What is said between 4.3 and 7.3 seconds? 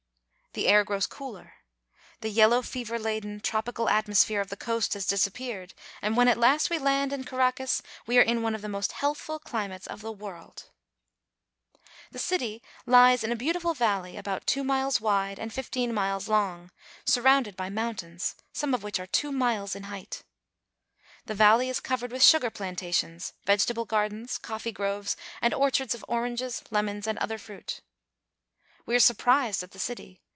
of the coast has disappeared, and when at last we land in